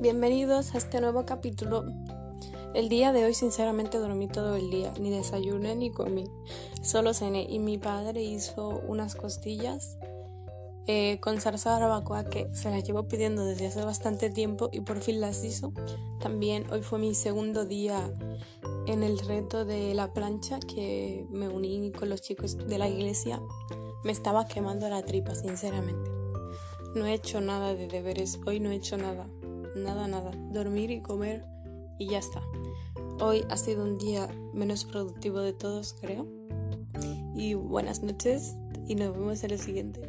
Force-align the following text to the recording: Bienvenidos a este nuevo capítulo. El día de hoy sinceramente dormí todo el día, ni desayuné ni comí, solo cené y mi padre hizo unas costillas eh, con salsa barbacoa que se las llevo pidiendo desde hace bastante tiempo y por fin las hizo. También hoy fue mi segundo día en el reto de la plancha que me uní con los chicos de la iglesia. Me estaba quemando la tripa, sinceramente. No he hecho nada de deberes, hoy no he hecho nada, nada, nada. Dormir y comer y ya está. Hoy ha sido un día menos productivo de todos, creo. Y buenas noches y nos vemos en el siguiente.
Bienvenidos 0.00 0.74
a 0.74 0.78
este 0.78 0.98
nuevo 1.02 1.26
capítulo. 1.26 1.84
El 2.72 2.88
día 2.88 3.12
de 3.12 3.26
hoy 3.26 3.34
sinceramente 3.34 3.98
dormí 3.98 4.28
todo 4.28 4.56
el 4.56 4.70
día, 4.70 4.94
ni 4.98 5.10
desayuné 5.10 5.76
ni 5.76 5.90
comí, 5.90 6.24
solo 6.82 7.12
cené 7.12 7.46
y 7.46 7.58
mi 7.58 7.76
padre 7.76 8.22
hizo 8.22 8.80
unas 8.88 9.14
costillas 9.14 9.98
eh, 10.86 11.18
con 11.20 11.42
salsa 11.42 11.78
barbacoa 11.78 12.24
que 12.24 12.48
se 12.54 12.70
las 12.70 12.82
llevo 12.82 13.08
pidiendo 13.08 13.44
desde 13.44 13.66
hace 13.66 13.84
bastante 13.84 14.30
tiempo 14.30 14.70
y 14.72 14.80
por 14.80 15.00
fin 15.00 15.20
las 15.20 15.44
hizo. 15.44 15.74
También 16.18 16.64
hoy 16.72 16.80
fue 16.80 16.98
mi 16.98 17.14
segundo 17.14 17.66
día 17.66 18.10
en 18.86 19.02
el 19.02 19.18
reto 19.18 19.66
de 19.66 19.92
la 19.92 20.14
plancha 20.14 20.60
que 20.60 21.26
me 21.28 21.50
uní 21.50 21.92
con 21.92 22.08
los 22.08 22.22
chicos 22.22 22.56
de 22.56 22.78
la 22.78 22.88
iglesia. 22.88 23.42
Me 24.02 24.12
estaba 24.12 24.48
quemando 24.48 24.88
la 24.88 25.02
tripa, 25.02 25.34
sinceramente. 25.34 26.10
No 26.94 27.04
he 27.04 27.12
hecho 27.12 27.42
nada 27.42 27.74
de 27.74 27.86
deberes, 27.86 28.40
hoy 28.46 28.60
no 28.60 28.70
he 28.70 28.76
hecho 28.76 28.96
nada, 28.96 29.28
nada, 29.76 30.08
nada. 30.08 30.32
Dormir 30.52 30.90
y 30.90 31.00
comer 31.00 31.44
y 31.98 32.08
ya 32.08 32.18
está. 32.18 32.42
Hoy 33.20 33.44
ha 33.50 33.56
sido 33.56 33.84
un 33.84 33.98
día 33.98 34.28
menos 34.54 34.84
productivo 34.84 35.40
de 35.40 35.52
todos, 35.52 35.94
creo. 36.00 36.26
Y 37.34 37.54
buenas 37.54 38.02
noches 38.02 38.54
y 38.86 38.94
nos 38.94 39.12
vemos 39.12 39.44
en 39.44 39.50
el 39.52 39.60
siguiente. 39.60 40.00